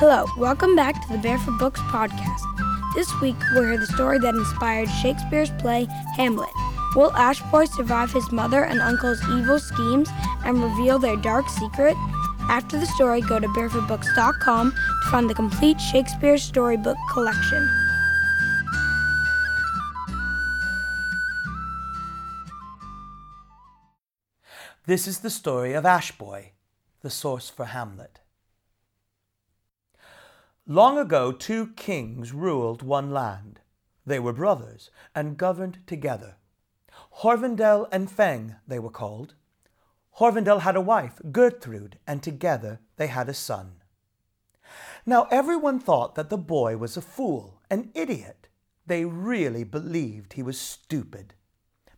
[0.00, 2.40] Hello, welcome back to the Barefoot Books podcast.
[2.94, 5.86] This week we'll hear the story that inspired Shakespeare's play
[6.16, 6.48] Hamlet.
[6.96, 10.08] Will Ashboy survive his mother and uncle's evil schemes
[10.46, 11.98] and reveal their dark secret?
[12.48, 17.68] After the story, go to barefootbooks.com to find the complete Shakespeare storybook collection.
[24.86, 26.52] This is the story of Ashboy,
[27.02, 28.20] the source for Hamlet.
[30.70, 33.58] Long ago, two kings ruled one land.
[34.06, 36.36] They were brothers and governed together.
[37.24, 39.34] Horvendel and Feng, they were called.
[40.20, 43.82] Horvendel had a wife, Gertrude, and together they had a son.
[45.04, 48.46] Now everyone thought that the boy was a fool, an idiot.
[48.86, 51.34] They really believed he was stupid.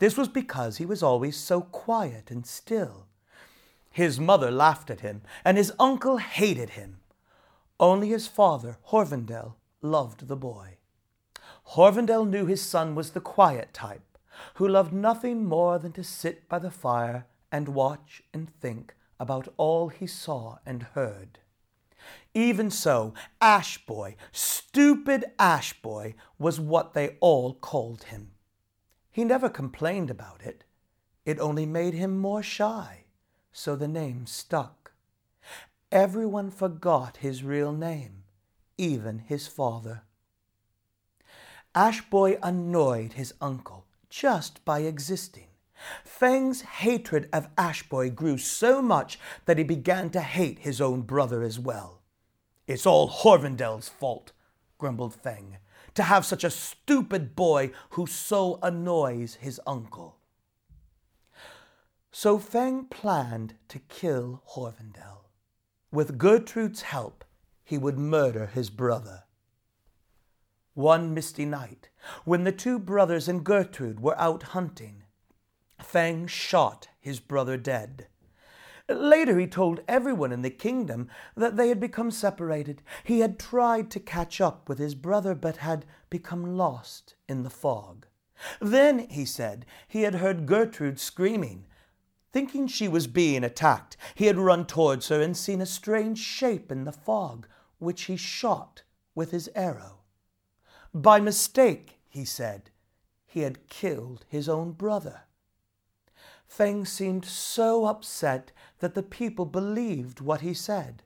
[0.00, 3.06] This was because he was always so quiet and still.
[3.92, 6.98] His mother laughed at him, and his uncle hated him.
[7.78, 10.78] Only his father, Horvendel, loved the boy.
[11.74, 14.18] Horvendel knew his son was the quiet type,
[14.54, 19.52] who loved nothing more than to sit by the fire and watch and think about
[19.56, 21.38] all he saw and heard.
[22.34, 28.32] Even so, Ash Boy, stupid Ash Boy, was what they all called him.
[29.10, 30.64] He never complained about it.
[31.24, 33.04] It only made him more shy,
[33.52, 34.85] so the name stuck.
[35.92, 38.24] Everyone forgot his real name,
[38.76, 40.02] even his father.
[41.76, 45.46] Ash Boy annoyed his uncle just by existing.
[46.04, 51.02] Feng's hatred of Ash Boy grew so much that he began to hate his own
[51.02, 52.02] brother as well.
[52.66, 54.32] It's all Horvendel's fault,
[54.78, 55.58] grumbled Feng
[55.94, 60.16] to have such a stupid boy who so annoys his uncle.
[62.10, 65.25] So Feng planned to kill Horvendel.
[65.92, 67.24] With Gertrude's help,
[67.64, 69.24] he would murder his brother.
[70.74, 71.88] One misty night,
[72.24, 75.04] when the two brothers and Gertrude were out hunting,
[75.80, 78.08] Fang shot his brother dead.
[78.88, 82.82] Later, he told everyone in the kingdom that they had become separated.
[83.04, 87.50] He had tried to catch up with his brother, but had become lost in the
[87.50, 88.06] fog.
[88.60, 91.66] Then, he said, he had heard Gertrude screaming.
[92.32, 96.70] Thinking she was being attacked, he had run towards her and seen a strange shape
[96.70, 97.46] in the fog,
[97.78, 98.82] which he shot
[99.14, 100.00] with his arrow.
[100.92, 102.70] By mistake, he said,
[103.26, 105.22] he had killed his own brother.
[106.46, 111.02] Feng seemed so upset that the people believed what he said.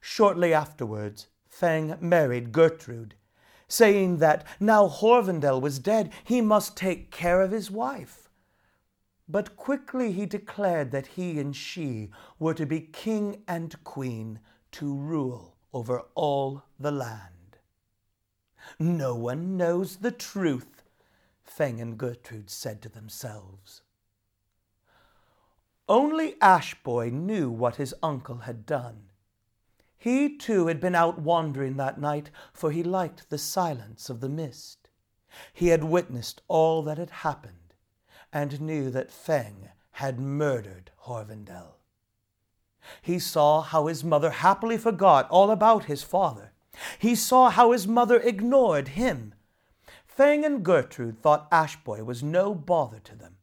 [0.00, 3.14] Shortly afterwards, Feng married Gertrude,
[3.66, 8.27] saying that now Horvendel was dead, he must take care of his wife.
[9.28, 14.40] But quickly he declared that he and she were to be king and queen
[14.72, 17.58] to rule over all the land.
[18.78, 20.82] No one knows the truth,
[21.44, 23.82] Feng and Gertrude said to themselves.
[25.88, 29.10] Only Ashboy knew what his uncle had done.
[29.96, 34.28] He too had been out wandering that night, for he liked the silence of the
[34.28, 34.90] mist.
[35.52, 37.67] He had witnessed all that had happened,
[38.32, 41.74] and knew that Feng had murdered Horvendel.
[43.02, 46.52] He saw how his mother happily forgot all about his father.
[46.98, 49.34] He saw how his mother ignored him.
[50.06, 53.36] Feng and Gertrude thought Ashboy was no bother to them.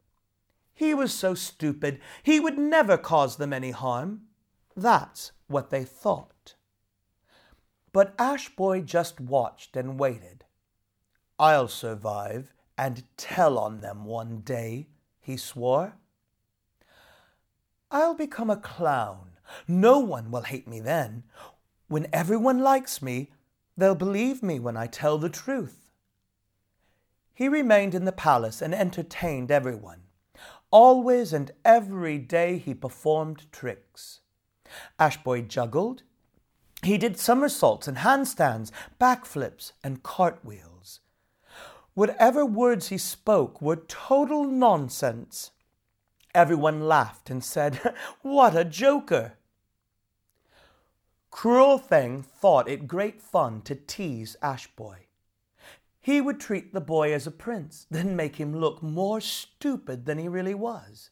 [0.74, 4.24] He was so stupid, he would never cause them any harm.
[4.76, 6.56] That's what they thought.
[7.94, 10.44] But Ashboy just watched and waited.
[11.40, 14.88] I'll survive and tell on them one day,
[15.20, 15.96] he swore.
[17.92, 19.32] I'll become a clown.
[19.68, 21.24] No one will hate me then.
[21.88, 23.32] When everyone likes me,
[23.78, 25.92] they'll believe me when I tell the truth.
[27.34, 30.02] He remained in the palace and entertained everyone.
[30.72, 34.22] Always and every day he performed tricks.
[35.00, 36.04] Ashboy juggled.
[36.84, 40.75] He did somersaults and handstands, backflips, and cartwheels.
[41.96, 45.52] Whatever words he spoke were total nonsense.
[46.34, 47.80] Everyone laughed and said,
[48.22, 49.38] What a joker!
[51.32, 55.08] Cruel Feng thought it great fun to tease Ashboy.
[56.02, 60.18] He would treat the boy as a prince, then make him look more stupid than
[60.18, 61.12] he really was.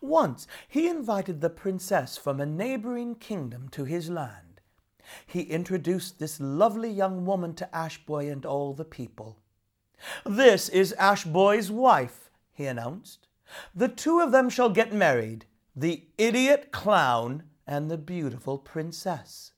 [0.00, 4.62] Once he invited the princess from a neighboring kingdom to his land.
[5.26, 9.43] He introduced this lovely young woman to Ashboy and all the people.
[10.24, 13.28] This is Ashboy's wife, he announced.
[13.74, 15.46] The two of them shall get married,
[15.76, 19.52] the idiot clown and the beautiful princess.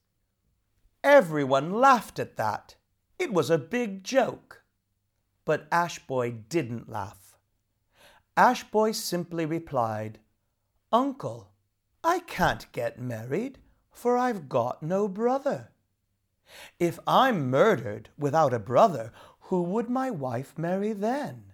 [1.02, 2.76] Everyone laughed at that.
[3.18, 4.62] It was a big joke.
[5.44, 7.36] But Ashboy didn't laugh.
[8.36, 10.18] Ashboy simply replied,
[10.92, 11.52] Uncle,
[12.02, 13.58] I can't get married,
[13.90, 15.70] for I've got no brother.
[16.78, 19.12] If I'm murdered without a brother,
[19.48, 21.52] who would my wife marry then?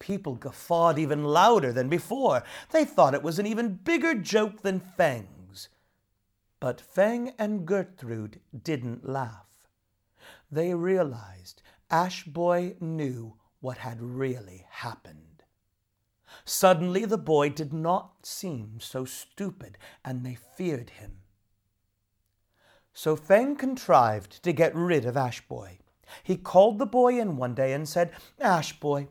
[0.00, 2.42] People guffawed even louder than before.
[2.72, 5.68] They thought it was an even bigger joke than Feng's.
[6.58, 9.68] But Feng and Gertrude didn't laugh.
[10.50, 15.44] They realized Ashboy knew what had really happened.
[16.44, 21.18] Suddenly the boy did not seem so stupid, and they feared him.
[22.92, 25.78] So Feng contrived to get rid of Ashboy.
[26.22, 29.08] He called the boy in one day and said, Ashboy,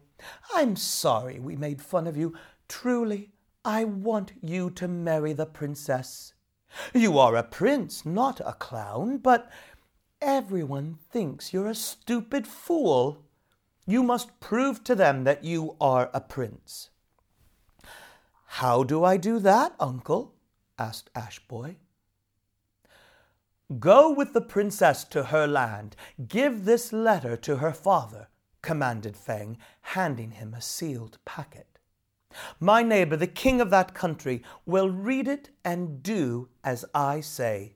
[0.53, 2.33] I'm sorry we made fun of you.
[2.67, 3.31] Truly,
[3.63, 6.33] I want you to marry the princess.
[6.93, 9.49] You are a prince, not a clown, but
[10.21, 13.23] everyone thinks you're a stupid fool.
[13.85, 16.89] You must prove to them that you are a prince.
[18.45, 20.33] How do I do that, uncle?
[20.77, 21.75] asked Ashboy.
[23.79, 25.95] Go with the princess to her land.
[26.27, 28.27] Give this letter to her father
[28.61, 31.79] commanded Feng, handing him a sealed packet.
[32.59, 37.75] My neighbor, the king of that country, will read it and do as I say.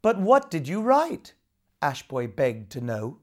[0.00, 1.34] But what did you write?
[1.80, 3.18] Ashboy begged to know.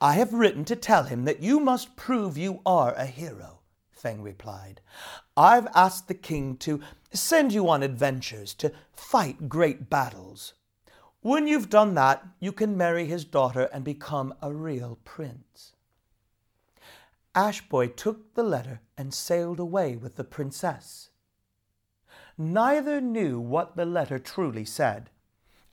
[0.00, 3.57] I have written to tell him that you must prove you are a hero,
[3.98, 4.80] Feng replied.
[5.36, 6.80] I've asked the king to
[7.12, 10.54] send you on adventures, to fight great battles.
[11.20, 15.72] When you've done that, you can marry his daughter and become a real prince.
[17.34, 21.10] Ashboy took the letter and sailed away with the princess.
[22.36, 25.10] Neither knew what the letter truly said.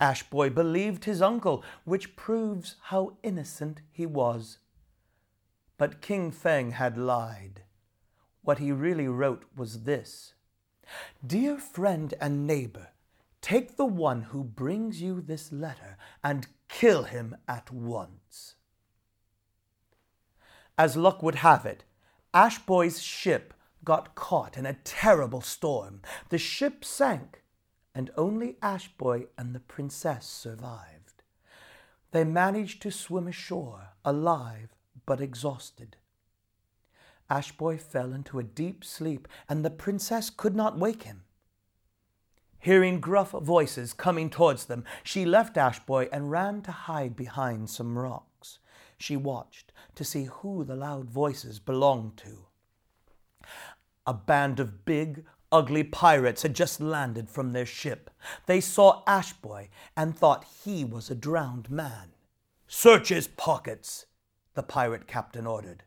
[0.02, 4.58] Ashboy believed his uncle, which proves how innocent he was.
[5.78, 7.62] But King Feng had lied.
[8.46, 10.36] What he really wrote was this
[11.26, 12.90] Dear friend and neighbor,
[13.42, 18.56] Take the one who brings you this letter and kill him at once.
[20.78, 21.84] As luck would have it,
[22.34, 23.54] Ashboy's ship
[23.84, 26.02] got caught in a terrible storm.
[26.30, 27.44] The ship sank,
[27.94, 31.24] and only Ashboy and the princess survived.
[32.12, 34.70] They managed to swim ashore, alive
[35.06, 35.98] but exhausted.
[37.30, 41.24] Ashboy fell into a deep sleep, and the princess could not wake him.
[42.60, 47.98] Hearing gruff voices coming towards them, she left Ashboy and ran to hide behind some
[47.98, 48.60] rocks.
[48.98, 52.46] She watched to see who the loud voices belonged to.
[54.08, 58.10] A band of big, ugly pirates had just landed from their ship.
[58.46, 62.14] They saw Ashboy and thought he was a drowned man.
[62.68, 64.06] Search his pockets,
[64.54, 65.84] the pirate captain ordered.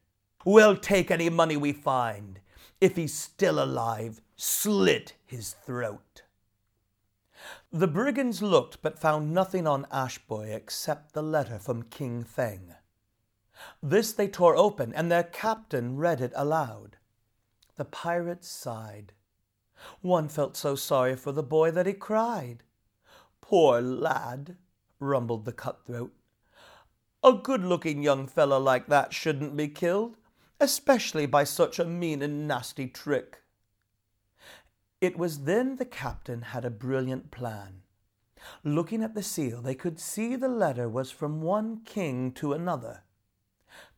[0.51, 2.41] We'll take any money we find.
[2.81, 6.23] If he's still alive, slit his throat.
[7.71, 12.75] The brigands looked but found nothing on Ashboy except the letter from King Feng.
[13.83, 16.97] This they tore open, and their captain read it aloud.
[17.77, 19.13] The pirates sighed.
[20.01, 22.63] One felt so sorry for the boy that he cried.
[23.43, 24.57] Poor lad,
[24.99, 26.15] rumbled the cutthroat.
[27.23, 30.17] A good looking young fellow like that shouldn't be killed,
[30.61, 33.43] especially by such a mean and nasty trick.
[35.01, 37.83] It was then the captain had a brilliant plan.
[38.65, 43.03] Looking at the seal, they could see the letter was from one king to another.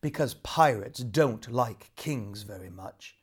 [0.01, 3.17] Because pirates don't like kings very much,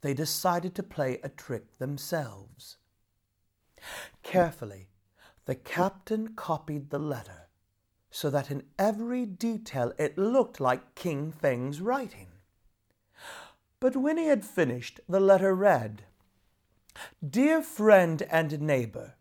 [0.00, 2.78] they decided to play a trick themselves.
[4.22, 4.88] Carefully,
[5.44, 7.48] the captain copied the letter
[8.10, 12.29] so that in every detail it looked like King Feng's writing.
[13.80, 16.04] But when he had finished, the letter read,
[17.26, 19.14] Dear friend and neighbor,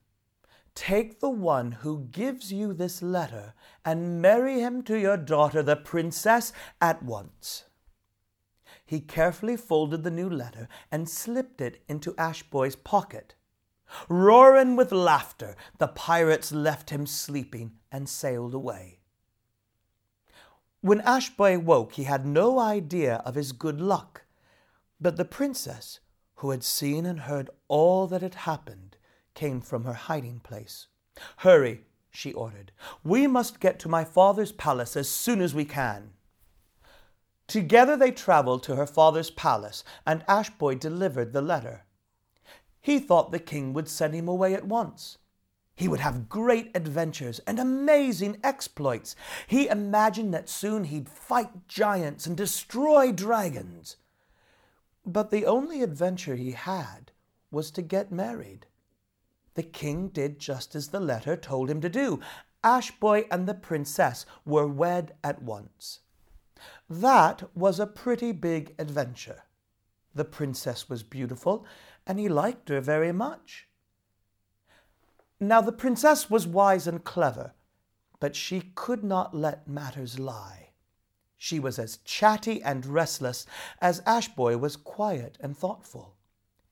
[0.76, 3.54] take the one who gives you this letter
[3.86, 6.52] and marry him to your daughter, the princess,
[6.82, 7.64] at once.
[8.86, 13.36] He carefully folded the new letter and slipped it into Ashboy's pocket.
[14.08, 19.00] Roaring with laughter, the pirates left him sleeping and sailed away.
[20.82, 24.24] When Ashboy woke, he had no idea of his good luck,
[25.00, 26.00] but the princess,
[26.36, 28.98] who had seen and heard all that had happened,
[29.34, 30.88] came from her hiding place.
[31.38, 32.72] Hurry, she ordered.
[33.04, 36.12] We must get to my father's palace as soon as we can.
[37.48, 41.86] Together they traveled to her father's palace, and Ashboy delivered the letter.
[42.82, 45.18] He thought the king would send him away at once.
[45.76, 49.16] He would have great adventures and amazing exploits.
[49.48, 53.96] He imagined that soon he'd fight giants and destroy dragons.
[55.12, 57.12] But the only adventure he had
[57.50, 58.68] was to get married.
[59.56, 62.20] The king did just as the letter told him to do.
[62.64, 66.02] Ashboy and the princess were wed at once.
[66.88, 69.46] That was a pretty big adventure.
[70.14, 71.66] The princess was beautiful,
[72.06, 73.68] and he liked her very much.
[75.40, 77.54] Now the princess was wise and clever,
[78.20, 80.69] but she could not let matters lie.
[81.42, 83.46] She was as chatty and restless
[83.82, 86.18] as Ashboy was quiet and thoughtful,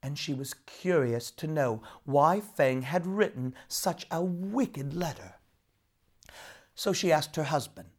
[0.04, 5.36] and she was curious to know why Feng had written such a wicked letter.
[6.76, 7.92] So she asked her husband,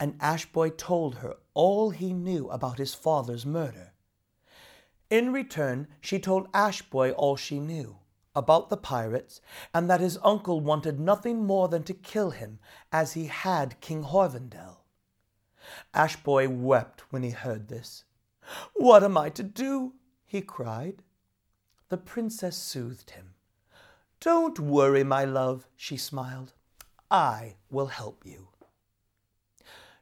[0.00, 3.92] and Ashboy told her all he knew about his father's murder.
[5.10, 7.98] In return, she told Ashboy all she knew
[8.34, 9.42] about the pirates,
[9.74, 12.60] and that his uncle wanted nothing more than to kill him,
[12.90, 14.78] as he had King Horvendel.
[15.94, 18.04] Ashboy wept when he heard this.
[18.74, 19.94] What am I to do?
[20.26, 21.02] he cried.
[21.88, 23.34] The princess soothed him.
[24.20, 26.52] Don't worry, my love, she smiled.
[27.10, 28.48] I will help you.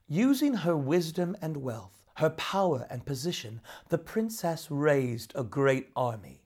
[0.09, 6.43] Using her wisdom and wealth, her power and position, the princess raised a great army.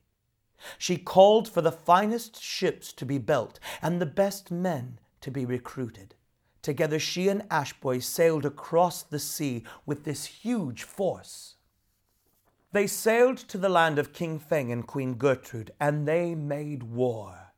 [0.77, 5.45] She called for the finest ships to be built and the best men to be
[5.45, 6.15] recruited.
[6.61, 11.55] Together, she and Ashboy sailed across the sea with this huge force.
[12.71, 17.53] They sailed to the land of King Feng and Queen Gertrude, and they made war.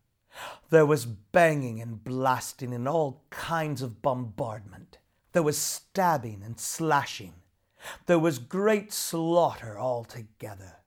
[0.70, 4.98] There was banging and blasting and all kinds of bombardment.
[5.34, 7.34] There was stabbing and slashing.
[8.06, 10.78] There was great slaughter altogether.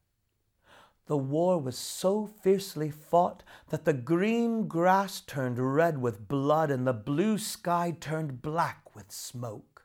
[1.07, 6.87] The war was so fiercely fought that the green grass turned red with blood and
[6.87, 9.85] the blue sky turned black with smoke.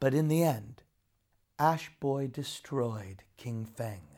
[0.00, 0.82] But in the end,
[1.58, 4.08] Ashboy destroyed King Feng.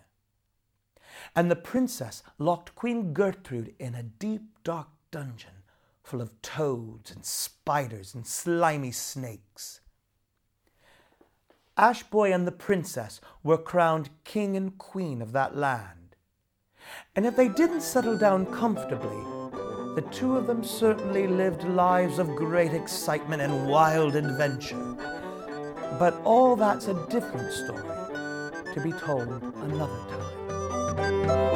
[1.35, 5.63] And the princess locked Queen Gertrude in a deep, dark dungeon
[6.03, 9.81] full of toads and spiders and slimy snakes.
[11.79, 16.17] Ashboy and the princess were crowned king and queen of that land.
[17.15, 19.23] And if they didn't settle down comfortably,
[19.95, 24.97] the two of them certainly lived lives of great excitement and wild adventure.
[25.99, 31.56] But all that's a different story to be told another time.